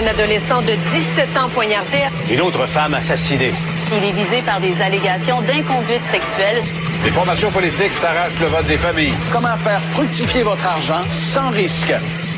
[0.00, 0.74] Un adolescent de
[1.16, 2.04] 17 ans poignardé.
[2.30, 3.50] Une autre femme assassinée.
[3.90, 6.62] Il est visé par des allégations d'inconduite sexuelle.
[7.04, 9.14] Les formations politiques s'arrachent le vote des familles.
[9.32, 11.92] Comment faire fructifier votre argent sans risque?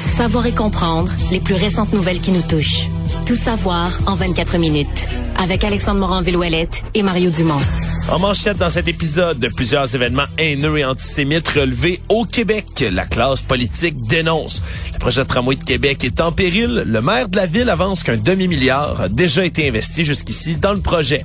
[0.06, 2.88] Savoir et comprendre les plus récentes nouvelles qui nous touchent.
[3.26, 5.08] Tout savoir en 24 minutes.
[5.36, 7.60] Avec Alexandre Morin-Villouellette et Mario Dumont.
[8.08, 12.84] En manchette dans cet épisode, plusieurs événements haineux et antisémites relevés au Québec.
[12.90, 14.62] La classe politique dénonce.
[15.00, 16.84] Le projet de tramway de Québec est en péril.
[16.86, 20.80] Le maire de la ville avance qu'un demi-milliard a déjà été investi jusqu'ici dans le
[20.82, 21.22] projet.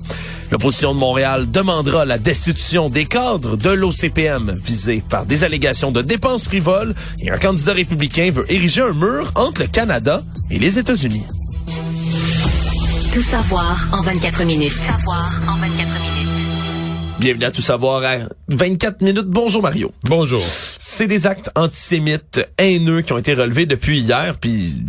[0.50, 6.02] L'opposition de Montréal demandera la destitution des cadres de l'OCPM visés par des allégations de
[6.02, 10.80] dépenses frivoles et un candidat républicain veut ériger un mur entre le Canada et les
[10.80, 11.26] États-Unis.
[13.12, 14.72] Tout savoir en 24 minutes.
[14.72, 16.26] Tout savoir en 24 minutes.
[17.20, 19.28] Bienvenue à Tout savoir à 24 minutes.
[19.28, 19.92] Bonjour Mario.
[20.06, 20.42] Bonjour.
[20.88, 24.84] C'est des actes antisémites haineux qui ont été relevés depuis hier, puis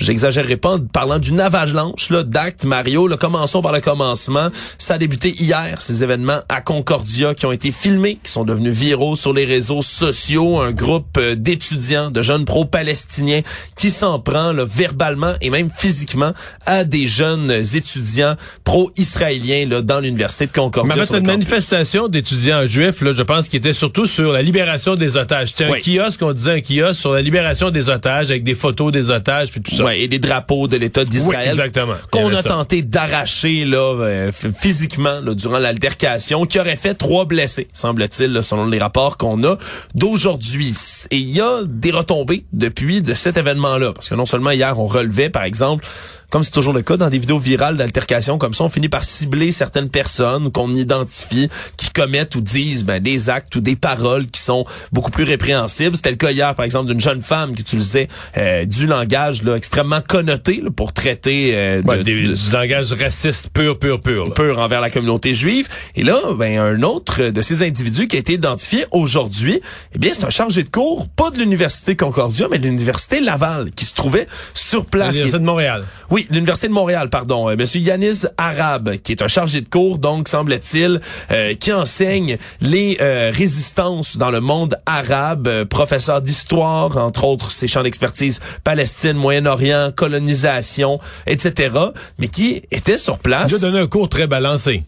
[0.00, 3.06] j'exagérerai pas en parlant d'une avalanche là d'actes Mario.
[3.06, 4.48] Là, commençons par le commencement.
[4.76, 8.74] Ça a débuté hier, ces événements à Concordia qui ont été filmés, qui sont devenus
[8.74, 10.58] viraux sur les réseaux sociaux.
[10.58, 13.42] Un groupe euh, d'étudiants, de jeunes pro-palestiniens
[13.76, 16.32] qui s'en prend là, verbalement et même physiquement
[16.66, 18.34] à des jeunes étudiants
[18.64, 21.04] pro-israéliens là, dans l'université de Concordia.
[21.08, 25.19] Mais une manifestation d'étudiants juifs, là, je pense, qui était surtout sur la libération des
[25.20, 25.48] otages.
[25.50, 25.80] C'était un Oui.
[25.80, 29.50] kiosque, on disait un kiosque sur la libération des otages avec des photos des otages
[29.52, 29.84] puis tout ça.
[29.84, 31.42] Ouais, et des drapeaux de l'État d'Israël.
[31.44, 31.94] Oui, exactement.
[32.10, 32.48] Qu'on a ça.
[32.48, 38.66] tenté d'arracher là euh, physiquement là, durant l'altercation, qui aurait fait trois blessés, semble-t-il, selon
[38.66, 39.56] les rapports qu'on a
[39.94, 40.74] d'aujourd'hui.
[41.10, 44.78] Et il y a des retombées depuis de cet événement-là, parce que non seulement hier
[44.78, 45.84] on relevait, par exemple.
[46.30, 49.04] Comme c'est toujours le cas dans des vidéos virales d'altercation comme ça, on finit par
[49.04, 54.26] cibler certaines personnes qu'on identifie qui commettent ou disent ben, des actes ou des paroles
[54.26, 55.96] qui sont beaucoup plus répréhensibles.
[55.96, 59.56] C'était le cas hier, par exemple, d'une jeune femme qui utilisait euh, du langage là,
[59.56, 64.00] extrêmement connoté là, pour traiter euh, de- Ouais, des, de- du langage raciste pur, pur,
[64.00, 64.26] pur.
[64.26, 64.30] là.
[64.32, 65.68] peur envers la communauté juive.
[65.96, 69.60] Et là, ben, un autre de ces individus qui a été identifié aujourd'hui,
[69.94, 73.72] eh bien, c'est un chargé de cours, pas de l'Université Concordia, mais de l'Université Laval,
[73.72, 75.08] qui se trouvait sur place.
[75.14, 75.84] L'Université de Montréal.
[76.10, 77.48] oui, l'Université de Montréal, pardon.
[77.48, 81.00] Euh, Monsieur Yanis Arabe, qui est un chargé de cours, donc, semble-t-il,
[81.30, 87.52] euh, qui enseigne les euh, résistances dans le monde arabe, euh, professeur d'histoire, entre autres
[87.52, 91.74] ses champs d'expertise, Palestine, Moyen-Orient, colonisation, etc.,
[92.18, 93.52] mais qui était sur Il place.
[93.52, 94.84] a donné un cours très balancé.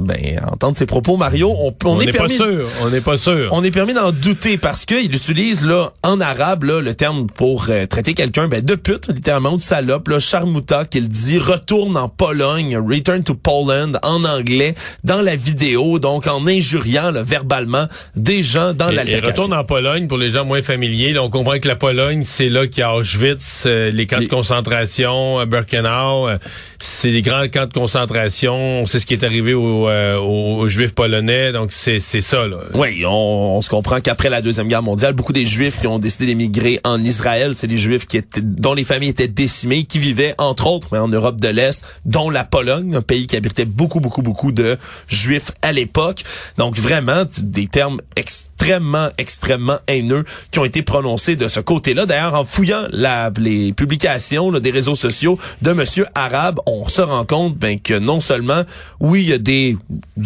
[0.00, 2.66] Ben, entendre ses propos, Mario, on, on, On est n'est pas permis- sûr.
[2.82, 3.48] On n'est pas sûr.
[3.52, 7.66] on est permis d'en douter parce qu'il utilise là en arabe là le terme pour
[7.68, 11.96] euh, traiter quelqu'un ben de pute littéralement ou de salope là charmouta qu'il dit retourne
[11.96, 14.74] en Pologne return to Poland en anglais
[15.04, 19.64] dans la vidéo donc en injuriant là, verbalement des gens dans Et, et retourne en
[19.64, 21.12] Pologne pour les gens moins familiers.
[21.12, 24.18] Là, on comprend que la Pologne, c'est là qu'il y a Auschwitz, euh, les camps
[24.18, 26.28] Les- de concentration, euh, Birkenau.
[26.28, 26.38] euh,
[26.78, 28.54] c'est des grands camps de concentration.
[28.82, 31.52] On sait ce qui est arrivé aux, euh, aux Juifs polonais.
[31.52, 32.46] Donc, c'est c'est ça.
[32.46, 32.58] Là.
[32.74, 35.98] Oui, on, on se comprend qu'après la deuxième guerre mondiale, beaucoup des Juifs qui ont
[35.98, 39.98] décidé d'émigrer en Israël, c'est des Juifs qui étaient, dont les familles étaient décimées, qui
[39.98, 44.00] vivaient entre autres en Europe de l'Est, dont la Pologne, un pays qui abritait beaucoup,
[44.00, 44.78] beaucoup, beaucoup de
[45.08, 46.22] Juifs à l'époque.
[46.56, 48.49] Donc vraiment des termes extrêmement,
[49.18, 52.06] extrêmement haineux qui ont été prononcés de ce côté-là.
[52.06, 57.02] D'ailleurs, en fouillant la, les publications là, des réseaux sociaux de Monsieur Arabe, on se
[57.02, 58.62] rend compte ben, que non seulement,
[59.00, 59.76] oui, il y a des,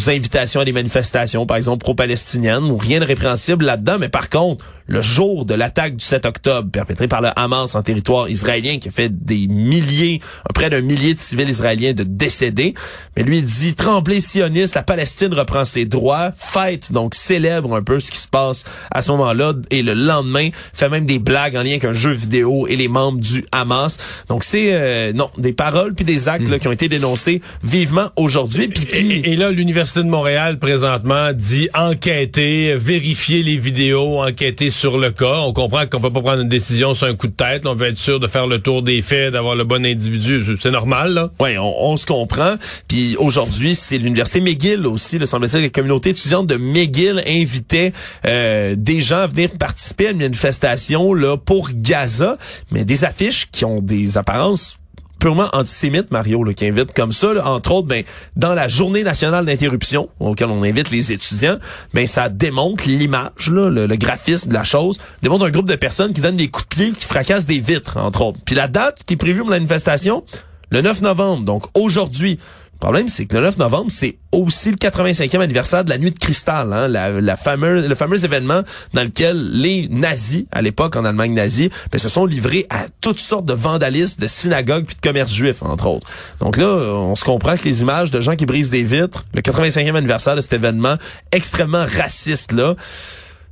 [0.06, 4.64] invitations à des manifestations, par exemple pro-palestiniennes, ou rien de répréhensible là-dedans, mais par contre,
[4.86, 8.88] le jour de l'attaque du 7 octobre perpétrée par le Hamas en territoire israélien qui
[8.88, 10.20] a fait des milliers,
[10.54, 12.74] près d'un millier de civils israéliens de décédés,
[13.16, 17.98] mais lui dit tremblez sioniste, la Palestine reprend ses droits, fête donc célèbre un peu
[18.00, 21.62] ce qui se passe à ce moment-là et le lendemain fait même des blagues en
[21.62, 23.98] lien avec un jeu vidéo et les membres du Hamas.
[24.28, 28.10] Donc c'est euh, non des paroles puis des actes là, qui ont été dénoncés vivement
[28.16, 34.22] aujourd'hui puis qui Et, et là, l'Université de Montréal, présentement, dit enquêter, vérifier les vidéos,
[34.22, 35.40] enquêter sur le cas.
[35.40, 37.66] On comprend qu'on peut pas prendre une décision sur un coup de tête.
[37.66, 40.42] On veut être sûr de faire le tour des faits, d'avoir le bon individu.
[40.60, 41.30] C'est normal, là.
[41.40, 42.56] Oui, on, on se comprend.
[42.88, 45.18] Puis aujourd'hui, c'est l'université McGill aussi.
[45.18, 47.92] Le semble-t-il la communauté étudiante de McGill invitait
[48.26, 52.36] euh, des gens venir participer à une manifestation là pour Gaza,
[52.70, 54.78] mais des affiches qui ont des apparences
[55.24, 58.04] purement antisémites, Mario, là, qui invite comme ça, là, entre autres, ben,
[58.36, 61.56] dans la journée nationale d'interruption, auquel on invite les étudiants,
[61.94, 66.12] ben, ça démontre l'image, le, le graphisme de la chose, démontre un groupe de personnes
[66.12, 68.38] qui donnent des coups de pied, qui fracassent des vitres, entre autres.
[68.44, 70.24] Puis la date qui est prévue pour la manifestation,
[70.70, 72.38] le 9 novembre, donc aujourd'hui.
[72.74, 76.10] Le problème, c'est que le 9 novembre, c'est aussi le 85e anniversaire de la Nuit
[76.10, 80.96] de Cristal, hein, la, la fameuse, le fameux événement dans lequel les nazis, à l'époque
[80.96, 84.96] en Allemagne nazie, ben, se sont livrés à toutes sortes de vandalisme, de synagogues puis
[84.96, 86.06] de commerce juif, entre autres.
[86.40, 89.40] Donc là, on se comprend que les images de gens qui brisent des vitres, le
[89.40, 90.96] 85e anniversaire de cet événement
[91.32, 92.74] extrêmement raciste là,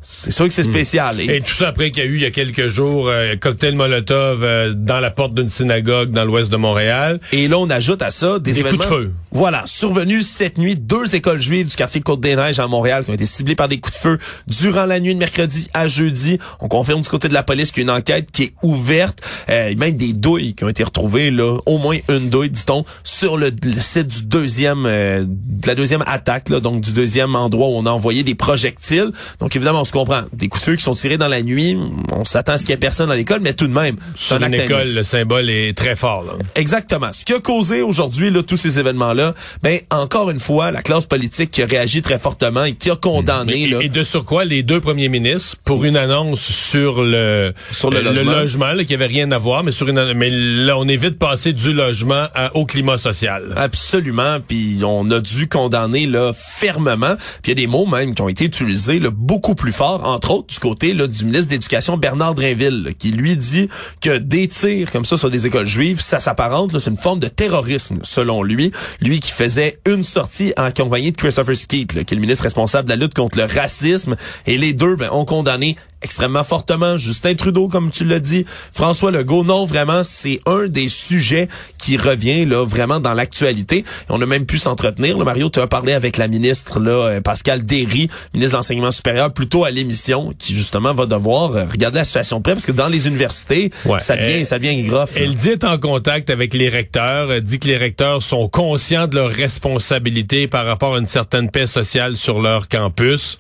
[0.03, 1.21] c'est sûr que c'est spécial.
[1.21, 3.75] Et, tout ça après qu'il y a eu il y a quelques jours euh, cocktail
[3.75, 7.21] Molotov euh, dans la porte d'une synagogue dans l'ouest de Montréal.
[7.33, 8.79] Et là on ajoute à ça des, événements.
[8.79, 9.13] coups de feu.
[9.31, 13.25] Voilà, survenus cette nuit deux écoles juives du quartier Côte-des-Neiges à Montréal qui ont été
[13.25, 16.39] ciblées par des coups de feu durant la nuit de mercredi à jeudi.
[16.61, 19.21] On confirme du côté de la police qu'il y a une enquête qui est ouverte,
[19.49, 23.37] euh, même des douilles qui ont été retrouvées là, au moins une douille dit-on sur
[23.37, 27.75] le, site du deuxième euh, de la deuxième attaque là, donc du deuxième endroit où
[27.75, 29.13] on a envoyé des projectiles.
[29.39, 30.23] Donc évidemment comprend.
[30.33, 31.79] Des coups de feu qui sont tirés dans la nuit,
[32.11, 33.97] on s'attend à ce qu'il y ait personne dans l'école, mais tout de même.
[34.17, 36.25] Sur une école, le symbole est très fort.
[36.25, 36.33] Là.
[36.55, 37.13] Exactement.
[37.13, 41.07] Ce qui a causé aujourd'hui là, tous ces événements-là, ben encore une fois, la classe
[41.07, 43.71] politique qui a réagi très fortement et qui a condamné.
[43.81, 48.01] Et, de sur quoi les deux premiers ministres, pour une annonce sur le, sur le,
[48.01, 51.53] logement, qui avait rien à voir, mais sur une mais là on est vite passé
[51.53, 53.53] du logement au climat social.
[53.57, 54.39] Absolument.
[54.47, 57.15] Puis on a dû condamner là fermement.
[57.43, 60.31] Puis il y a des mots même qui ont été utilisés là, beaucoup plus entre
[60.31, 63.69] autres du côté du ministre d'éducation Bernard Drinville, qui lui dit
[64.01, 67.29] que des tirs comme ça sur des écoles juives, ça s'apparente, c'est une forme de
[67.29, 68.73] terrorisme, selon lui.
[69.01, 72.89] Lui qui faisait une sortie en compagnie de Christopher Skeet, qui est le ministre responsable
[72.89, 76.99] de la lutte contre le racisme, et les deux ben, ont condamné extrêmement fortement.
[76.99, 81.97] Justin Trudeau, comme tu l'as dit, François Legault, non, vraiment, c'est un des sujets qui
[81.97, 83.85] revient là vraiment dans l'actualité.
[84.09, 85.17] On a même pu s'entretenir.
[85.19, 89.33] Mario, tu as parlé avec la ministre là, euh, Pascal Derry, ministre de l'enseignement supérieur,
[89.33, 92.89] plutôt à l'émission, qui justement va devoir euh, regarder la situation près, parce que dans
[92.89, 95.11] les universités, ça devient, ça devient grave.
[95.17, 99.07] Elle dit être en contact avec les recteurs, elle dit que les recteurs sont conscients
[99.07, 103.39] de leurs responsabilités par rapport à une certaine paix sociale sur leur campus.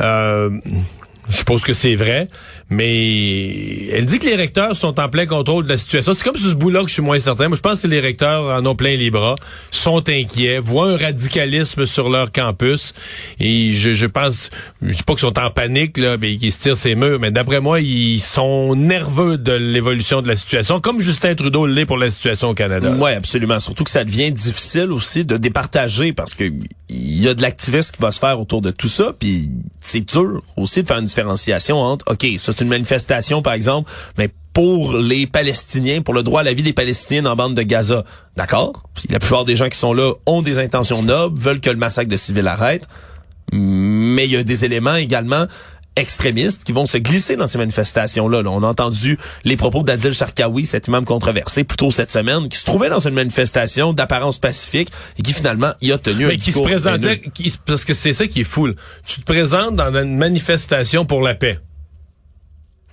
[0.00, 0.50] Euh,
[1.28, 2.28] je suppose que c'est vrai,
[2.68, 6.12] mais elle dit que les recteurs sont en plein contrôle de la situation.
[6.12, 7.48] C'est comme sur ce bout-là que je suis moins certain.
[7.48, 9.36] Moi, je pense que les recteurs en ont plein les bras,
[9.70, 12.92] sont inquiets, voient un radicalisme sur leur campus.
[13.40, 14.50] Et je, je pense,
[14.82, 17.30] je dis pas qu'ils sont en panique, là, mais qu'ils se tirent ces murs, mais
[17.30, 21.96] d'après moi, ils sont nerveux de l'évolution de la situation, comme Justin Trudeau l'est pour
[21.96, 22.94] la situation au Canada.
[22.98, 23.60] Oui, absolument.
[23.60, 26.52] Surtout que ça devient difficile aussi de départager parce que
[26.94, 29.50] il y a de l'activisme qui va se faire autour de tout ça, puis
[29.82, 33.90] c'est dur aussi de faire une différenciation entre, OK, ça c'est une manifestation par exemple,
[34.18, 37.62] mais pour les Palestiniens, pour le droit à la vie des Palestiniens la bande de
[37.62, 38.04] Gaza.
[38.36, 38.84] D'accord?
[39.10, 42.08] La plupart des gens qui sont là ont des intentions nobles, veulent que le massacre
[42.08, 42.88] de civils arrête.
[43.52, 45.46] Mais il y a des éléments également
[45.96, 48.42] extrémistes qui vont se glisser dans ces manifestations-là.
[48.46, 52.64] On a entendu les propos d'Adil Sharkawi, cet imam controversé, plutôt cette semaine, qui se
[52.64, 54.88] trouvait dans une manifestation d'apparence pacifique
[55.18, 57.22] et qui finalement y a tenu un qui se présentait,
[57.66, 58.68] parce que c'est ça qui est fou.
[59.06, 61.58] Tu te présentes dans une manifestation pour la paix.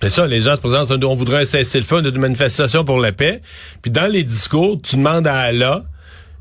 [0.00, 3.40] C'est ça, les gens se présentent, on voudrait un cessez-le-feu, une manifestation pour la paix.
[3.82, 5.84] Puis dans les discours, tu demandes à Allah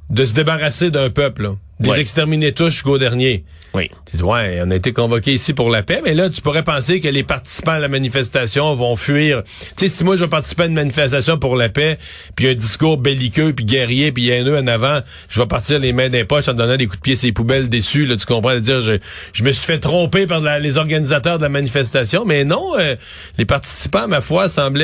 [0.10, 3.46] de se débarrasser d'un peuple, des exterminer tous jusqu'au dernier.
[3.74, 3.90] Oui.
[4.06, 6.64] Tu dis, ouais, on a été convoqué ici pour la paix, mais là, tu pourrais
[6.64, 9.44] penser que les participants à la manifestation vont fuir.
[9.78, 11.98] Tu sais, si moi je vais participer à une manifestation pour la paix,
[12.36, 16.10] puis un discours belliqueux, puis guerrier, puis un en avant, je vais partir les mains
[16.10, 18.60] des poches en donnant des coups de pied ces poubelles déçues, là, tu comprends, de
[18.60, 18.94] dire, je,
[19.32, 22.96] je me suis fait tromper par les organisateurs de la manifestation, mais non, euh,
[23.38, 24.84] les participants, ma foi, semblaient,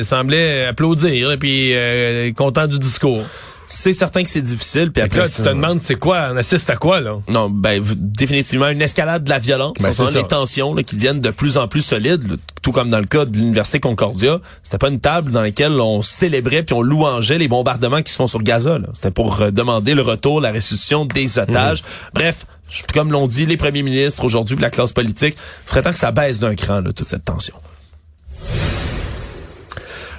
[0.00, 3.22] euh, semblaient applaudir, et puis euh, contents du discours
[3.68, 4.90] c'est certain que c'est difficile.
[4.90, 7.18] Puis après, là, tu te demandes c'est quoi, on assiste à quoi là?
[7.28, 9.74] Non, ben définitivement une escalade de la violence.
[9.80, 12.88] Ben, ce sont les tensions là, qui deviennent de plus en plus solides, tout comme
[12.88, 14.40] dans le cas de l'université Concordia.
[14.62, 18.16] C'était pas une table dans laquelle on célébrait puis on louangeait les bombardements qui se
[18.16, 18.78] font sur Gaza.
[18.94, 21.82] C'était pour euh, demander le retour, la restitution des otages.
[21.82, 21.88] Mhm.
[22.14, 22.46] Bref,
[22.94, 26.10] comme l'ont dit les premiers ministres aujourd'hui la classe politique, ce serait temps que ça
[26.10, 27.54] baisse d'un cran là, toute cette tension.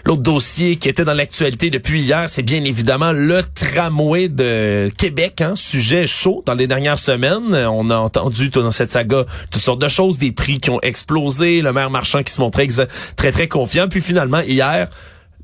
[0.09, 5.39] L'autre dossier qui était dans l'actualité depuis hier, c'est bien évidemment le tramway de Québec,
[5.39, 7.53] hein, sujet chaud dans les dernières semaines.
[7.53, 11.61] On a entendu dans cette saga toutes sortes de choses, des prix qui ont explosé,
[11.61, 12.67] le maire marchand qui se montrait
[13.17, 14.89] très très confiant, puis finalement hier,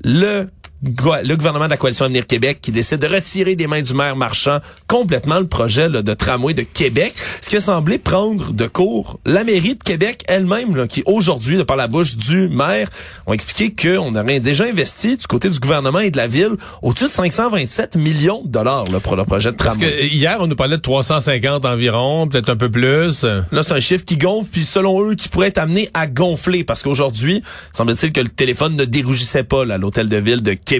[0.02, 0.48] le
[0.86, 4.16] le gouvernement de la coalition Avenir Québec qui décide de retirer des mains du maire
[4.16, 9.18] marchand complètement le projet de tramway de Québec, ce qui a semblé prendre de court
[9.26, 12.88] la mairie de Québec elle-même, qui aujourd'hui, par la bouche du maire,
[13.26, 17.06] ont expliqué qu'on aurait déjà investi du côté du gouvernement et de la ville au-dessus
[17.06, 19.78] de 527 millions de dollars pour le projet de tramway.
[19.78, 23.24] Parce que hier, on nous parlait de 350 environ, peut-être un peu plus.
[23.24, 26.64] Là, c'est un chiffre qui gonfle, puis selon eux, qui pourrait être amené à gonfler,
[26.64, 30.75] parce qu'aujourd'hui, semble-t-il que le téléphone ne dérougissait pas à l'hôtel de ville de Québec.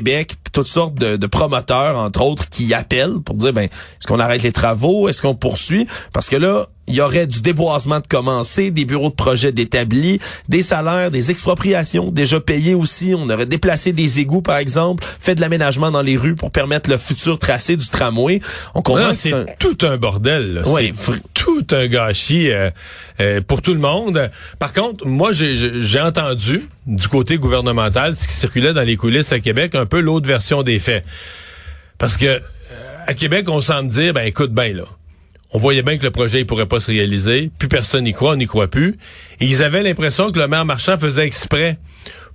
[0.52, 4.42] Toutes sortes de, de promoteurs, entre autres, qui appellent pour dire, ben, est-ce qu'on arrête
[4.42, 5.08] les travaux?
[5.08, 5.86] Est-ce qu'on poursuit?
[6.12, 10.20] Parce que là, il y aurait du déboisement de commencer, des bureaux de projet d'établis,
[10.48, 13.14] des salaires, des expropriations déjà payées aussi.
[13.16, 16.90] On aurait déplacé des égouts, par exemple, fait de l'aménagement dans les rues pour permettre
[16.90, 18.40] le futur tracé du tramway.
[18.74, 20.62] On comprend c'est tout un bordel.
[20.64, 20.92] C'est
[21.34, 22.70] tout un gâchis euh,
[23.20, 24.30] euh, pour tout le monde.
[24.58, 29.40] Par contre, moi, j'ai entendu du côté gouvernemental ce qui circulait dans les coulisses à
[29.40, 31.04] Québec, un peu l'autre version des faits.
[31.98, 32.40] Parce que euh,
[33.06, 34.84] à Québec, on semble dire, ben écoute bien là,
[35.56, 37.50] on voyait bien que le projet ne pourrait pas se réaliser.
[37.58, 38.98] Plus personne n'y croit, on n'y croit plus.
[39.40, 41.78] Et ils avaient l'impression que le maire Marchand faisait exprès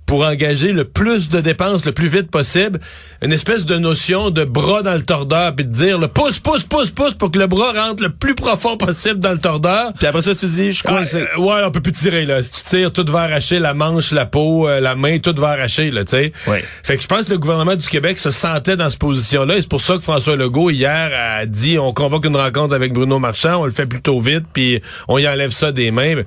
[0.06, 2.80] pour engager le plus de dépenses le plus vite possible,
[3.22, 6.64] une espèce de notion de bras dans le tordeur, puis de dire le pousse, pousse,
[6.64, 9.92] pousse, pousse pour que le bras rentre le plus profond possible dans le tordeur.
[9.94, 12.42] Puis après ça, tu dis, je crois ah, ouais, on peut plus tirer, là.
[12.42, 15.50] Si tu tires, tout va arracher, la manche, la peau, euh, la main, tout va
[15.50, 16.32] arracher, là, tu sais.
[16.46, 16.64] Ouais.
[16.82, 19.62] Fait que je pense que le gouvernement du Québec se sentait dans cette position-là, et
[19.62, 23.18] c'est pour ça que François Legault, hier, a dit, on convoque une rencontre avec Bruno
[23.18, 26.22] Marchand, on le fait plutôt vite, puis on y enlève ça des mains.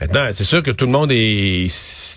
[0.00, 1.68] Maintenant, c'est sûr que tout le monde est...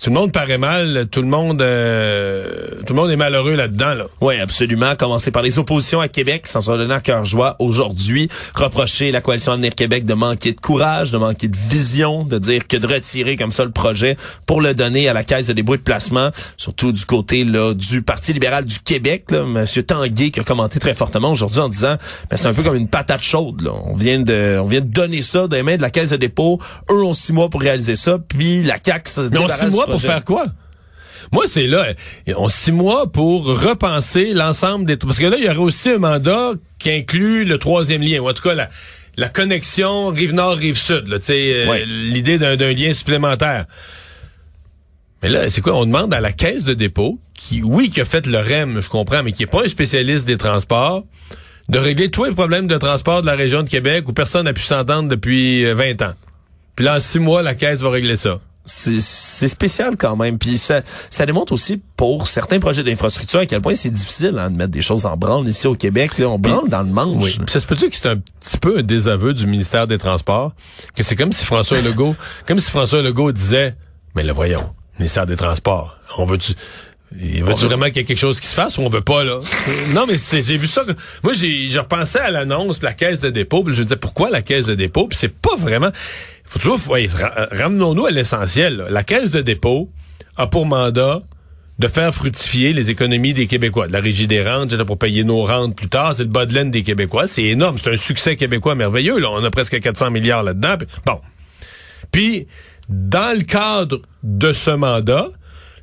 [0.02, 3.94] Tout le monde paraît mal, tout le monde euh, tout le monde est malheureux là-dedans.
[3.94, 4.06] Là.
[4.20, 4.94] Oui, absolument.
[4.96, 8.28] Commencer par les oppositions à Québec, sans se donner à cœur joie aujourd'hui.
[8.54, 12.66] Reprocher la coalition Avenir Québec de manquer de courage, de manquer de vision, de dire
[12.66, 15.78] que de retirer comme ça le projet pour le donner à la Caisse de débrouille
[15.78, 19.30] de placement, surtout du côté là du Parti libéral du Québec.
[19.30, 21.96] Là, Monsieur Tanguay qui a commenté très fortement aujourd'hui en disant
[22.30, 23.62] ben, c'est un peu comme une patate chaude.
[23.62, 23.72] Là.
[23.84, 26.16] On vient de on vient de donner ça dans les mains de la Caisse de
[26.16, 26.58] dépôt.
[26.90, 29.86] Eux ont six mois pour réaliser ça, puis la CAQ se Mais ont six mois
[29.86, 30.46] pour faire quoi?
[31.32, 31.86] Moi, c'est là,
[32.36, 34.96] on six mois pour repenser l'ensemble des...
[34.96, 38.28] Parce que là, il y aurait aussi un mandat qui inclut le troisième lien, ou
[38.28, 38.68] en tout cas la,
[39.16, 43.66] la connexion Rive-Nord, Rive-Sud, euh, l'idée d'un lien supplémentaire.
[45.22, 45.74] Mais là, c'est quoi?
[45.74, 48.88] On demande à la caisse de dépôt, qui, oui, qui a fait le REM, je
[48.88, 51.04] comprends, mais qui est pas un spécialiste des transports,
[51.68, 54.52] de régler tous les problèmes de transport de la région de Québec où personne n'a
[54.52, 56.14] pu s'entendre depuis 20 euh, ans.
[56.76, 60.38] Puis là, en six mois, la caisse va régler ça c'est spécial quand même.
[60.38, 64.50] Puis ça, ça démontre aussi pour certains projets d'infrastructure à quel point c'est difficile hein,
[64.50, 66.18] de mettre des choses en branle ici au Québec.
[66.18, 67.38] Là, on branle dans le manche.
[67.46, 70.52] Ça se peut-tu que c'est un petit peu un désaveu du ministère des Transports?
[70.96, 72.16] Que c'est comme si François Legault,
[72.46, 73.76] comme si François Legault disait,
[74.14, 76.54] mais le voyons, ministère des Transports, on veut-tu...
[77.16, 79.38] Veux-tu vraiment qu'il y ait quelque chose qui se fasse ou on veut pas, là?
[79.94, 80.82] non, mais j'ai vu ça.
[81.22, 84.42] Moi, j'ai repensé à l'annonce, la caisse de dépôt, puis je me disais, pourquoi la
[84.42, 85.06] caisse de dépôt?
[85.06, 85.90] Puis c'est pas vraiment
[86.54, 86.96] faut toujours,
[87.50, 88.86] ramenons-nous à l'essentiel.
[88.88, 89.90] La Caisse de dépôt
[90.36, 91.22] a pour mandat
[91.80, 93.88] de faire fructifier les économies des Québécois.
[93.88, 96.70] La régie des rentes, c'est pour payer nos rentes plus tard, c'est le bas laine
[96.70, 97.26] des Québécois.
[97.26, 99.16] C'est énorme, c'est un succès québécois merveilleux.
[99.26, 100.76] On a presque 400 milliards là-dedans.
[101.04, 101.20] Bon.
[102.12, 102.46] Puis,
[102.88, 105.26] dans le cadre de ce mandat,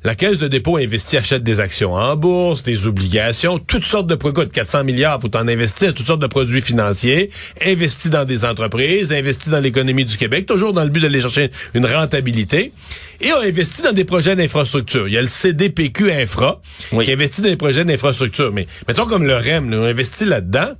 [0.04, 4.16] la Caisse de dépôt investit, achète des actions en bourse, des obligations, toutes sortes de
[4.16, 4.48] produits.
[4.52, 7.30] 400 milliards, faut en investir, toutes sortes de produits financiers,
[7.64, 11.50] investit dans des entreprises, investit dans l'économie du Québec, toujours dans le but d'aller chercher
[11.74, 12.72] une rentabilité.
[13.20, 15.06] Et on investit dans des projets d'infrastructure.
[15.06, 18.52] Il y a le CDPQ Infra qui investit dans des projets d'infrastructure.
[18.52, 20.72] Mais mettons comme le REM, on investit là-dedans.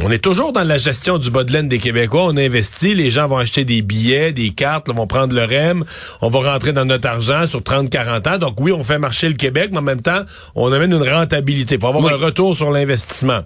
[0.00, 2.24] On est toujours dans la gestion du bas de laine des Québécois.
[2.26, 5.84] On investit, les gens vont acheter des billets, des cartes, vont prendre le REM,
[6.20, 8.38] on va rentrer dans notre argent sur 30-40 ans.
[8.38, 10.22] Donc oui, on fait marcher le Québec, mais en même temps,
[10.54, 11.74] on amène une rentabilité.
[11.74, 13.40] Il faut avoir un retour sur l'investissement.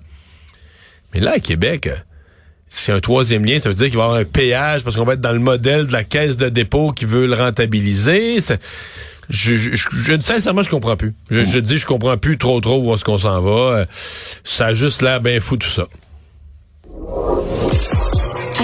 [1.14, 1.88] Mais là, à Québec,
[2.68, 5.04] c'est un troisième lien, ça veut dire qu'il va y avoir un péage parce qu'on
[5.04, 8.38] va être dans le modèle de la caisse de dépôt qui veut le rentabiliser.
[9.30, 11.14] Je, je, je, sincèrement, je comprends plus.
[11.30, 13.78] Je, je dis, je comprends plus trop trop où est-ce qu'on s'en va.
[13.78, 13.84] Euh,
[14.44, 15.86] ça a juste l'air bien fou tout ça.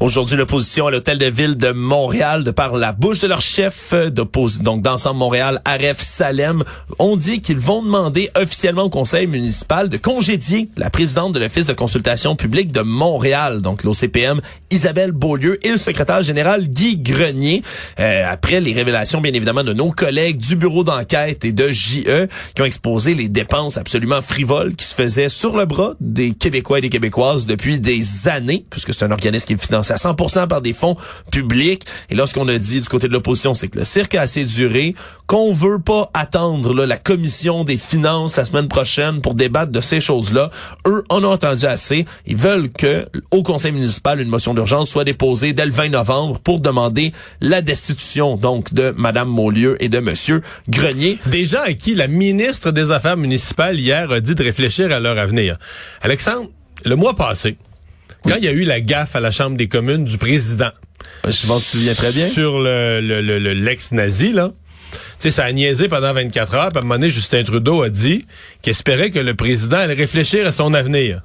[0.00, 3.92] Aujourd'hui, l'opposition à l'hôtel de ville de Montréal, de par la bouche de leur chef
[3.92, 6.64] d'opposition, donc d'Ensemble Montréal, Aref Salem,
[6.98, 11.66] ont dit qu'ils vont demander officiellement au conseil municipal de congédier la présidente de l'Office
[11.66, 14.40] de consultation publique de Montréal, donc l'OCPM,
[14.70, 17.62] Isabelle Beaulieu, et le secrétaire général Guy Grenier,
[17.98, 22.26] euh, après les révélations, bien évidemment, de nos collègues du bureau d'enquête et de JE,
[22.54, 26.78] qui ont exposé les dépenses absolument frivoles qui se faisaient sur le bras des Québécois
[26.78, 29.56] et des Québécoises depuis des années, puisque c'est un organisme qui
[29.90, 30.96] finance à 100% par des fonds
[31.30, 31.84] publics.
[32.10, 34.22] Et là, ce qu'on a dit du côté de l'opposition, c'est que le cirque a
[34.22, 34.94] assez duré,
[35.26, 39.80] qu'on veut pas attendre là, la commission des finances la semaine prochaine pour débattre de
[39.80, 40.50] ces choses-là.
[40.86, 42.04] Eux en ont entendu assez.
[42.26, 46.38] Ils veulent que au conseil municipal, une motion d'urgence soit déposée dès le 20 novembre
[46.38, 51.18] pour demander la destitution donc de Madame Maulieu et de Monsieur Grenier.
[51.26, 55.00] Des gens à qui la ministre des Affaires municipales hier a dit de réfléchir à
[55.00, 55.58] leur avenir.
[56.02, 56.48] Alexandre,
[56.84, 57.56] le mois passé,
[58.26, 60.70] quand il y a eu la gaffe à la Chambre des communes du président.
[61.26, 62.28] Je m'en souviens très bien.
[62.28, 63.00] Sur le,
[63.54, 64.52] l'ex-nazi, là.
[65.18, 66.68] sais, ça a niaisé pendant 24 heures.
[66.68, 68.26] Puis à un moment donné, Justin Trudeau a dit
[68.62, 71.22] qu'il espérait que le président allait réfléchir à son avenir.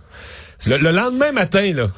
[0.67, 1.89] Le, le lendemain matin, là.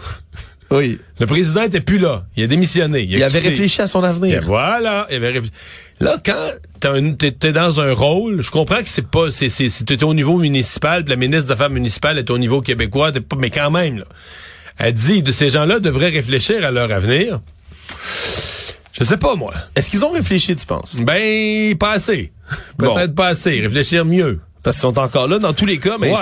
[0.70, 1.00] Oui.
[1.20, 2.26] Le président était plus là.
[2.36, 3.08] Il a démissionné.
[3.10, 4.42] Il, avait réfléchi à son Et avenir.
[4.44, 5.08] voilà.
[5.10, 5.54] Il avait réfléchi.
[6.02, 9.50] Là, quand t'as un- t'es t'es dans un rôle, je comprends que c'est pas, c'est,
[9.50, 12.62] c'est, c'est- t'es au niveau municipal, puis la ministre des Affaires municipales est au niveau
[12.62, 14.06] québécois, t'es pas, mais quand même, là.
[14.78, 17.40] Elle dit, de ces gens-là devraient réfléchir à leur avenir.
[18.94, 19.54] Je sais pas, moi.
[19.76, 20.96] Est-ce qu'ils ont réfléchi, tu penses?
[20.96, 22.32] Ben, pas assez.
[22.80, 22.96] Bon.
[22.96, 23.60] Peut-être pas assez.
[23.60, 24.40] Réfléchir mieux.
[24.64, 26.18] Parce qu'ils sont encore là dans tous les cas, mais Ouais.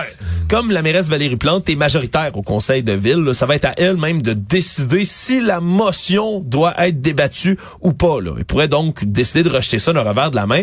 [0.50, 3.66] comme la mairesse Valérie Plante est majoritaire au conseil de ville, là, ça va être
[3.66, 8.20] à elle même de décider si la motion doit être débattue ou pas.
[8.22, 8.32] Là.
[8.38, 10.62] Elle pourrait donc décider de rejeter ça d'un revers de la main.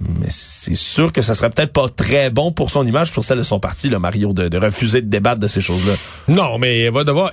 [0.00, 3.38] Mais c'est sûr que ça serait peut-être pas très bon pour son image, pour celle
[3.38, 5.92] de son parti, là, Mario, de, de refuser de débattre de ces choses-là.
[6.28, 7.30] Non, mais elle va devoir.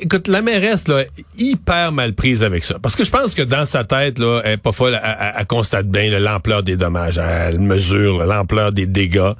[0.00, 1.02] Écoute, la mairesse, là,
[1.36, 2.78] hyper mal prise avec ça.
[2.80, 4.98] Parce que je pense que dans sa tête, là, elle est pas folle.
[5.02, 7.18] Elle, elle- elle constate bien l'ampleur des dommages.
[7.18, 9.32] Elle mesure l'ampleur des dégâts.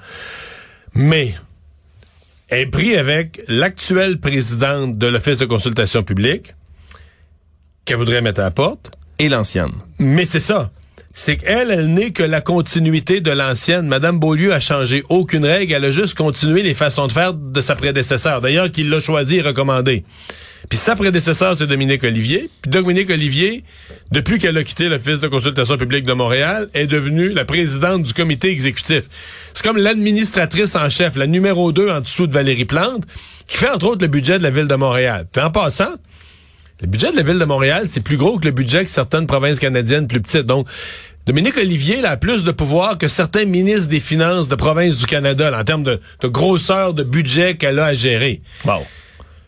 [0.95, 1.35] Mais
[2.49, 6.55] elle est prise avec l'actuelle présidente de l'Office de consultation publique
[7.85, 8.91] qu'elle voudrait mettre à la porte.
[9.19, 9.73] Et l'ancienne.
[9.99, 10.71] Mais c'est ça.
[11.13, 13.89] C'est qu'elle, elle n'est que la continuité de l'ancienne.
[13.89, 15.75] Madame Beaulieu a changé aucune règle.
[15.75, 18.41] Elle a juste continué les façons de faire de sa prédécesseur.
[18.41, 20.05] D'ailleurs, qu'il l'a choisi et recommandé.
[20.69, 22.49] Puis sa prédécesseur, c'est Dominique Olivier.
[22.63, 23.65] Puis Dominique Olivier,
[24.13, 28.15] depuis qu'elle a quitté l'Office de consultation publique de Montréal, est devenue la présidente du
[28.15, 29.03] comité exécutif.
[29.53, 33.03] C'est comme l'administratrice en chef, la numéro 2 en dessous de Valérie Plante,
[33.49, 35.27] qui fait entre autres le budget de la ville de Montréal.
[35.33, 35.95] Puis en passant,
[36.81, 39.27] le budget de la ville de Montréal, c'est plus gros que le budget que certaines
[39.27, 40.47] provinces canadiennes plus petites.
[40.47, 40.67] Donc,
[41.27, 45.07] Dominique Olivier là, a plus de pouvoir que certains ministres des Finances de provinces du
[45.07, 48.41] Canada là, en termes de, de grosseur de budget qu'elle a à gérer.
[48.65, 48.81] Wow.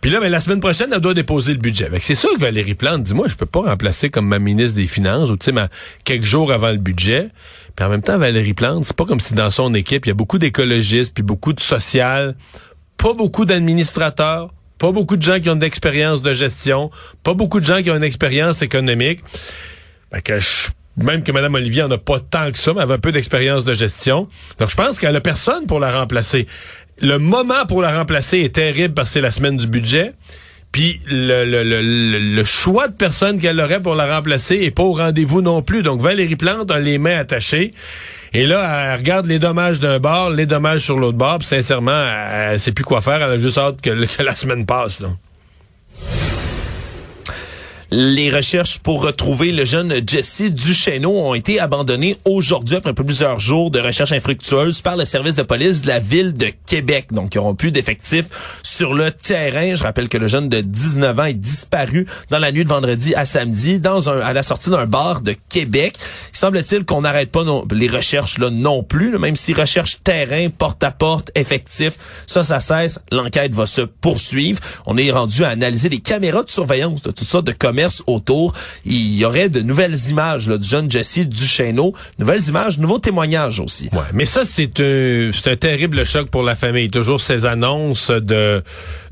[0.02, 1.88] Puis là, ben, la semaine prochaine, elle doit déposer le budget.
[2.00, 4.88] C'est sûr que Valérie Plante dit, moi, je peux pas remplacer comme ma ministre des
[4.88, 5.68] Finances ou, tu sais, ma-
[6.04, 7.28] quelques jours avant le budget.
[7.76, 10.12] Puis en même temps, Valérie Plante, c'est pas comme si dans son équipe, il y
[10.12, 12.34] a beaucoup d'écologistes, puis beaucoup de social,
[12.96, 14.50] pas beaucoup d'administrateurs,
[14.82, 16.90] pas beaucoup de gens qui ont de l'expérience de gestion,
[17.22, 19.20] pas beaucoup de gens qui ont une expérience économique.
[20.96, 23.12] Même que Mme Olivier en a pas tant que ça, mais elle avait un peu
[23.12, 24.28] d'expérience de gestion.
[24.58, 26.46] Donc, je pense qu'elle a personne pour la remplacer.
[27.00, 30.12] Le moment pour la remplacer est terrible parce que c'est la semaine du budget.
[30.72, 34.92] Puis le, le- le choix de personne qu'elle aurait pour la remplacer est pas au
[34.94, 35.82] rendez-vous non plus.
[35.82, 37.70] Donc Valérie Plante a les mains attachées.
[38.34, 41.38] Et là, elle regarde les dommages d'un bord, les dommages sur l'autre bord.
[41.38, 43.22] Puis sincèrement, elle, sait plus quoi faire.
[43.22, 45.00] Elle a juste hâte que, que la semaine passe.
[45.00, 45.08] Là.
[47.94, 53.70] Les recherches pour retrouver le jeune Jesse Duchesneau ont été abandonnées aujourd'hui après plusieurs jours
[53.70, 57.08] de recherches infructueuses par le service de police de la ville de Québec.
[57.10, 59.74] Donc, ils auront plus d'effectifs sur le terrain.
[59.74, 63.14] Je rappelle que le jeune de 19 ans est disparu dans la nuit de vendredi
[63.14, 65.94] à samedi dans un, à la sortie d'un bar de Québec.
[66.32, 70.82] Il semble-t-il qu'on n'arrête pas les recherches là non plus, même si recherche terrain, porte
[70.82, 73.00] à porte, effectif, ça, ça cesse.
[73.10, 74.60] L'enquête va se poursuivre.
[74.86, 78.54] On est rendu à analyser les caméras de surveillance de toutes sortes de commerces autour.
[78.84, 83.60] Il y aurait de nouvelles images là, du jeune Jesse Duchesneau, nouvelles images, nouveaux témoignages
[83.60, 83.88] aussi.
[84.12, 86.90] Mais ça, c'est un, un terrible choc pour la famille.
[86.90, 88.62] Toujours ces annonces de,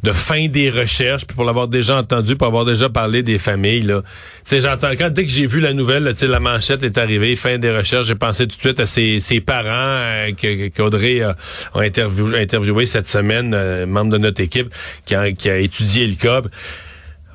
[0.03, 3.83] de fin des recherches, puis pour l'avoir déjà entendu, pour avoir déjà parlé des familles,
[3.83, 4.03] là.
[4.51, 8.07] J'entends, quand, dès que j'ai vu la nouvelle, la manchette est arrivée, fin des recherches,
[8.09, 10.33] j'ai pensé tout de suite à ses, ses parents, euh,
[10.75, 11.37] qu'Audrey a,
[11.75, 14.75] a interviewé, cette semaine, euh, membre de notre équipe,
[15.07, 16.43] qui a, qui a étudié le cas.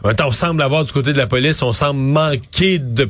[0.04, 3.10] En même temps, on semble avoir du côté de la police, on semble manquer de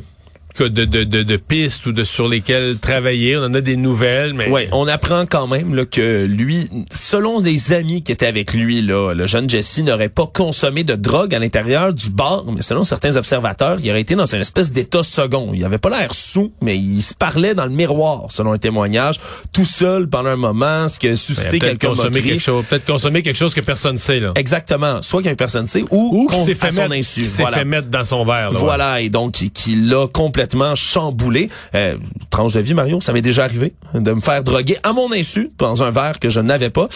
[0.64, 3.36] de, de, de, de pistes ou de sur lesquelles travailler.
[3.36, 7.38] On en a des nouvelles, mais Ouais, on apprend quand même là, que lui, selon
[7.40, 11.34] les amis qui étaient avec lui, là, le jeune Jesse n'aurait pas consommé de drogue
[11.34, 15.02] à l'intérieur du bar, mais selon certains observateurs, il aurait été dans une espèce d'état
[15.02, 15.50] second.
[15.54, 19.16] Il avait pas l'air sous, mais il se parlait dans le miroir, selon un témoignage,
[19.52, 22.84] tout seul pendant un moment, ce qui a suscité peut-être quelques consommer quelque chose, peut-être
[22.86, 24.32] consommer quelque chose que personne ne sait là.
[24.36, 26.94] Exactement, soit qu'une personne sait ou, Ou qu'on- qui s'est fait mettre,
[27.38, 27.58] Voilà.
[27.58, 28.52] fait dans son verre.
[28.52, 28.58] là.
[28.58, 31.48] Voilà, et donc qui, qui l'a complètement chamboulé.
[31.74, 31.96] Euh,
[32.30, 35.50] tranche de vie, Mario, ça m'est déjà arrivé de me faire droguer à mon insu
[35.58, 36.88] dans un verre que je n'avais pas.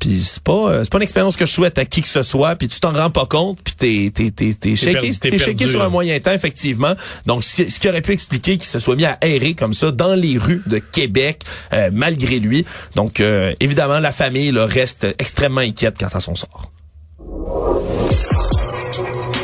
[0.00, 2.22] Puis c'est pas euh, c'est pas une expérience que je souhaite à qui que ce
[2.22, 2.56] soit.
[2.56, 3.58] Puis tu t'en rends pas compte.
[3.62, 6.94] Puis t'es t'es t'es t'es shaké, t'es t'es shaké perdu, sur un moyen temps effectivement.
[7.26, 9.92] Donc ce ce qui aurait pu expliquer qu'il se soit mis à errer comme ça
[9.92, 11.42] dans les rues de Québec
[11.74, 12.64] euh, malgré lui.
[12.96, 16.72] Donc euh, évidemment la famille là, reste extrêmement inquiète quant à son sort.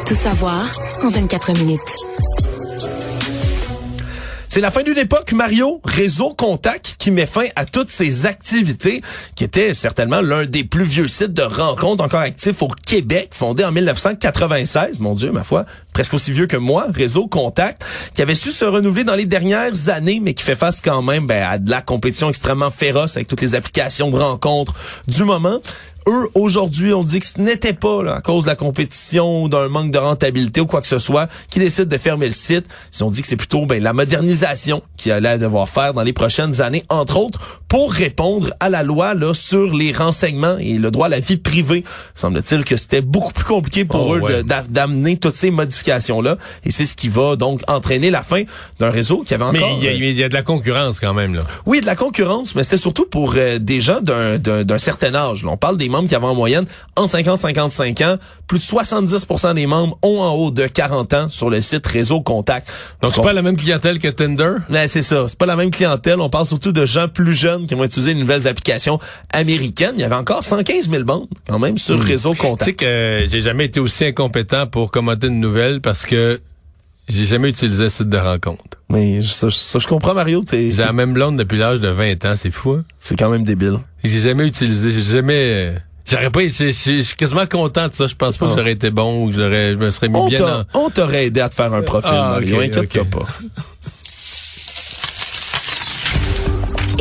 [0.06, 2.05] Tout savoir en 24 minutes.
[4.56, 5.82] C'est la fin d'une époque, Mario.
[5.84, 9.02] Réseau Contact qui met fin à toutes ses activités,
[9.34, 13.64] qui était certainement l'un des plus vieux sites de rencontres encore actifs au Québec, fondé
[13.64, 15.00] en 1996.
[15.00, 15.66] Mon Dieu, ma foi,
[15.96, 17.82] presque aussi vieux que moi, Réseau Contact,
[18.12, 21.26] qui avait su se renouveler dans les dernières années, mais qui fait face quand même
[21.26, 24.74] ben, à de la compétition extrêmement féroce avec toutes les applications de rencontres
[25.08, 25.58] du moment
[26.08, 29.48] eux, aujourd'hui, on dit que ce n'était pas là, à cause de la compétition ou
[29.48, 32.66] d'un manque de rentabilité ou quoi que ce soit qui décide de fermer le site.
[32.94, 36.12] Ils ont dit que c'est plutôt ben, la modernisation qui allait devoir faire dans les
[36.12, 40.90] prochaines années, entre autres, pour répondre à la loi là sur les renseignements et le
[40.90, 41.84] droit à la vie privée.
[42.14, 44.42] Semble-t-il que c'était beaucoup plus compliqué pour Oh, eux ouais.
[44.68, 46.36] d'amener toutes ces modifications-là.
[46.64, 48.42] Et c'est ce qui va donc entraîner la fin
[48.78, 49.78] d'un réseau qui avait Mais encore...
[49.78, 51.40] il y, a, euh, il y a de la concurrence quand même, là.
[51.66, 55.44] oui, de la concurrence, mais c'était surtout pour euh, des gens d'un, certain âge.
[55.44, 58.16] Là, on parle des membres qui avaient en moyenne en 50-55 ans.
[58.46, 62.20] Plus de 70% des membres ont en haut de 40 ans sur le site Réseau
[62.20, 62.70] Contact.
[63.02, 64.52] Donc, c'est pas la même clientèle que Tinder?
[64.70, 65.24] Ouais, c'est ça.
[65.26, 66.20] C'est pas la même clientèle.
[66.20, 68.98] On parle surtout de gens plus jeunes qui vont utiliser les nouvelles applications
[69.32, 69.94] américaines.
[69.96, 72.80] Il y avait encore 115 000 bandes, quand même, sur Réseau Tu sais Contact.
[72.80, 76.40] que j'ai jamais été aussi incompétent pour commenter une nouvelle parce que
[77.08, 78.64] j'ai jamais utilisé le site de rencontre.
[78.90, 80.44] Mais ça, ça, je comprends, Mario.
[80.50, 82.84] J'ai la même blonde depuis l'âge de 20 ans, c'est fou, hein?
[82.98, 83.78] C'est quand même débile.
[84.04, 85.34] J'ai jamais utilisé, j'ai jamais...
[85.34, 88.06] euh, J'aurais pas, je suis quasiment content de ça.
[88.06, 88.56] Je pense pas que Ah.
[88.58, 90.64] j'aurais été bon ou que j'aurais, je me serais mis On, bien dans...
[90.84, 92.60] on t'aurait aidé à te faire un profil, Ah, Mario.
[92.60, 93.24] Inquiète-toi pas.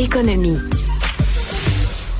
[0.06, 0.60] Économie.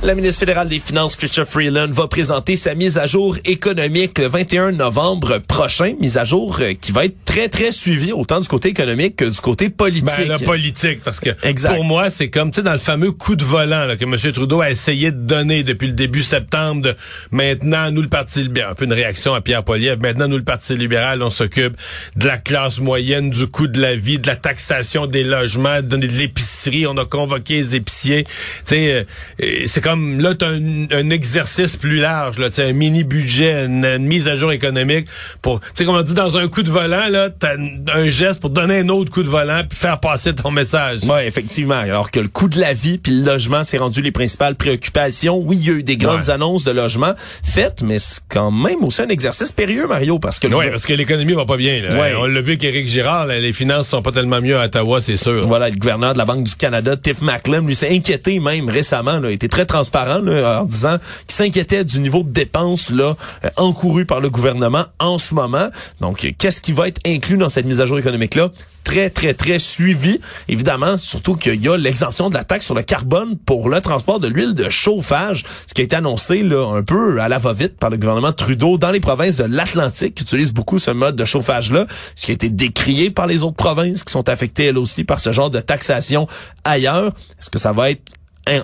[0.02, 4.28] La ministre fédérale des Finances, Chrystia Freeland, va présenter sa mise à jour économique le
[4.28, 5.94] 21 novembre prochain.
[5.98, 9.24] Mise à jour euh, qui va être très, très suivie, autant du côté économique que
[9.24, 10.04] du côté politique.
[10.04, 11.74] Ben, la politique, parce que Exact.
[11.74, 14.16] pour moi, c'est comme, tu sais, dans le fameux coup de volant là, que M.
[14.32, 16.82] Trudeau a essayé de donner depuis le début septembre.
[16.82, 16.94] De,
[17.30, 20.44] maintenant, nous, le Parti libéral, un peu une réaction à Pierre Poilievre, maintenant, nous, le
[20.44, 21.74] Parti libéral, on s'occupe
[22.16, 25.86] de la classe moyenne, du coût de la vie, de la taxation des logements, de
[25.86, 26.86] donner de l'épicerie.
[26.86, 28.24] On a convoqué les épiciers.
[28.24, 28.30] Tu
[28.66, 29.04] sais, euh,
[29.42, 33.84] euh, c'est comme, là, t'as un, un exercice plus large, là, tu un mini-budget, une,
[33.84, 35.06] une mise à jour économique
[35.42, 37.54] pour, tu sais, comme on dit, dans un coup de volant, là, t'as
[37.94, 41.00] un geste pour donner un autre coup de volant puis faire passer ton message.
[41.04, 41.74] Oui, effectivement.
[41.74, 45.38] Alors que le coût de la vie puis le logement s'est rendu les principales préoccupations.
[45.38, 46.30] Oui, il y a eu des grandes Ouais.
[46.30, 47.12] annonces de logement
[47.44, 50.86] faites, mais c'est quand même aussi un exercice périlleux, Mario, parce que le- Oui, parce
[50.86, 51.80] que l'économie va pas bien.
[51.82, 51.96] Là.
[51.98, 52.14] Ouais.
[52.18, 55.16] On l'a vu qu'Éric Girard, là, les finances sont pas tellement mieux à Ottawa, c'est
[55.16, 55.46] sûr.
[55.46, 59.18] Voilà, le gouverneur de la Banque du Canada, Tiff Macklem, lui s'est inquiété même récemment,
[59.20, 63.50] là, était très transparent là, en disant qu'il s'inquiétait du niveau de dépenses là euh,
[63.56, 65.68] encouru par le gouvernement en ce moment.
[66.00, 68.50] Donc, euh, qu'est-ce qui va être inclus dans cette mise à jour économique-là?
[68.84, 70.20] Très, très, très suivi.
[70.48, 74.20] Évidemment, surtout qu'il y a l'exemption de la taxe sur le carbone pour le transport
[74.20, 77.76] de l'huile de chauffage, ce qui a été annoncé là un peu à la va-vite
[77.76, 81.24] par le gouvernement Trudeau dans les provinces de l'Atlantique qui utilisent beaucoup ce mode de
[81.24, 85.04] chauffage-là, ce qui a été décrié par les autres provinces qui sont affectées elles aussi
[85.04, 86.28] par ce genre de taxation
[86.64, 87.12] ailleurs.
[87.40, 88.02] Est-ce que ça va être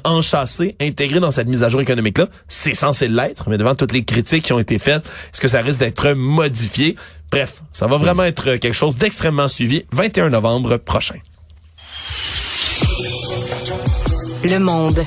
[0.05, 2.29] enchâssé, intégré dans cette mise à jour économique-là.
[2.49, 5.61] C'est censé l'être, mais devant toutes les critiques qui ont été faites, est-ce que ça
[5.61, 6.97] risque d'être modifié?
[7.31, 11.17] Bref, ça va vraiment être quelque chose d'extrêmement suivi 21 novembre prochain.
[14.45, 15.05] Le monde.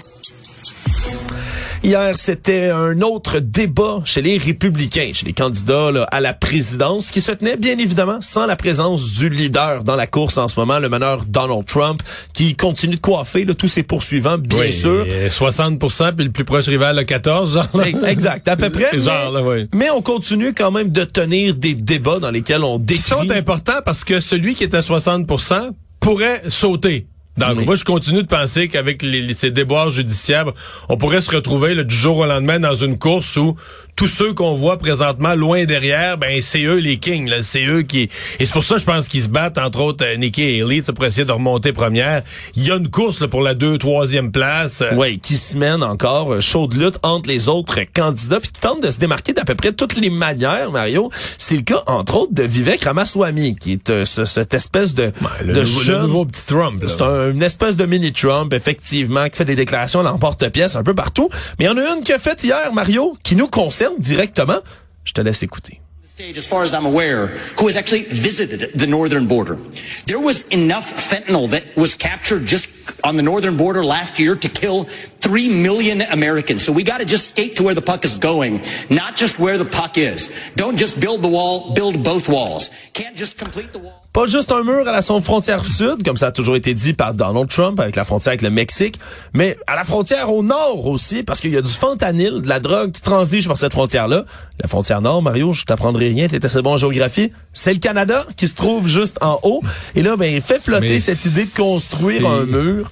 [1.86, 7.12] Hier, c'était un autre débat chez les républicains, chez les candidats là, à la présidence,
[7.12, 10.60] qui se tenait bien évidemment sans la présence du leader dans la course en ce
[10.60, 12.02] moment, le meneur Donald Trump,
[12.34, 15.06] qui continue de coiffer là, tous ses poursuivants, bien Oui, sûr.
[15.06, 15.78] et 60
[16.16, 17.84] puis le plus proche rival, le 14, genre.
[18.08, 18.90] Exact, à peu près.
[19.00, 19.68] Genre, mais, là, oui.
[19.76, 23.04] mais on continue quand même de tenir des débats dans lesquels on Ils décrit...
[23.04, 25.70] sont importants parce que celui qui est à 60%
[26.00, 27.06] pourrait sauter.
[27.38, 27.66] Donc, Oui.
[27.66, 30.46] moi, je continue de penser qu'avec les, les- ces déboires judiciaires,
[30.88, 33.58] on pourrait se retrouver là, du jour au lendemain dans une course où
[33.96, 38.10] tous ceux qu'on voit présentement loin derrière, ben c'est eux les kings, c'est eux qui.
[38.40, 40.82] Et c'est pour ça, je pense qu'ils se battent, entre autres, euh, Nikki et Haley,
[40.82, 42.22] pour essayer de remonter première.
[42.56, 44.82] Il y a une course là, pour la deux, troisième place.
[44.82, 48.60] Euh, Oui, qui se mène encore euh, chaude lutte entre les autres candidats puis qui
[48.60, 51.10] tente de se démarquer d'à peu près toutes les manières, Mario.
[51.38, 55.12] C'est le cas, entre autres, de Vivek Ramaswamy, qui est euh, ce- cette espèce de,
[55.44, 56.02] le, de nouveau, le jeune...
[56.02, 56.84] nouveau petit Trump.
[56.86, 60.94] C'est un- une espèce de mini Trump, effectivement, qui fait des déclarations l'emporte-pièce un peu
[60.94, 61.30] partout.
[61.60, 64.62] Mais il y en a une qui a faite hier, Mario, qui nous concerne directement.
[65.04, 65.82] Je te laisse écouter.
[66.20, 67.28] as far as I'm aware,
[67.60, 69.60] who has actually visited the northern border.
[70.06, 72.70] There was enough fentanyl that was captured just
[73.04, 76.64] on the northern border last year to kill 3 million Americans.
[76.64, 79.58] So we got to just skate to where the puck is going, not just where
[79.58, 80.32] the puck is.
[80.56, 82.70] Don't just build the wall, build both walls.
[82.94, 84.05] Can't just complete the wall.
[84.16, 86.94] Pas juste un mur à la son frontière sud, comme ça a toujours été dit
[86.94, 88.98] par Donald Trump avec la frontière avec le Mexique,
[89.34, 92.62] mais à la frontière au nord aussi, parce qu'il y a du fentanyl, de la
[92.62, 94.24] drogue qui transige par cette frontière-là.
[94.62, 97.34] La frontière nord, Mario, je t'apprendrai rien, t'es assez bon en géographie.
[97.52, 99.62] C'est le Canada qui se trouve juste en haut.
[99.96, 102.90] Et là, ben, il fait flotter Mais cette idée de construire un mur.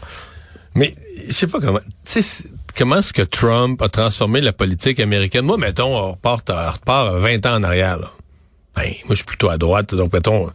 [0.76, 0.94] Mais
[1.30, 1.80] je sais pas comment.
[2.06, 5.46] Tu sais, comment est-ce que Trump a transformé la politique américaine?
[5.46, 7.98] Moi, mettons, on repart, on repart 20 ans en arrière.
[7.98, 8.12] Là.
[8.76, 10.50] Ben, moi, je suis plutôt à droite, donc mettons,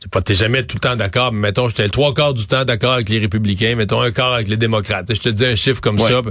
[0.00, 2.64] t'es pas, t'es jamais tout le temps d'accord, mais mettons, j'étais trois quarts du temps
[2.64, 5.12] d'accord avec les républicains, mettons un quart avec les démocrates.
[5.12, 6.10] Je te dis un chiffre comme Ouais.
[6.10, 6.22] ça,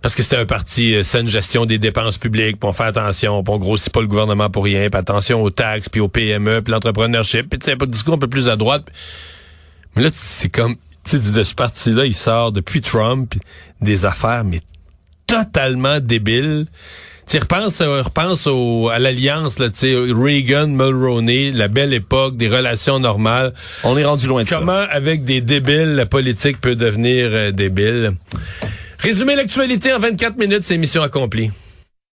[0.00, 3.42] parce que c'était un parti euh, saine gestion des dépenses publiques, puis on fait attention,
[3.42, 6.62] puis on grossit pas le gouvernement pour rien, puis attention aux taxes, puis aux PME,
[6.62, 8.86] puis l'entrepreneurship, puis tu sais, un discours un peu plus à droite.
[9.94, 13.34] Mais là, c'est comme, tu sais, de ce parti-là, il sort depuis Trump
[13.80, 14.60] des affaires, mais
[15.26, 16.66] totalement débiles.
[17.26, 21.94] Tu sais, repense, euh, repense au, à l'alliance, là, tu sais, Reagan, Mulroney, la belle
[21.94, 23.54] époque, des relations normales.
[23.84, 24.58] On est rendu loin de ça.
[24.58, 28.14] Comment, avec des débiles, la politique peut devenir euh, débile?
[28.98, 31.50] Résumer l'actualité en 24 minutes, c'est mission accomplie.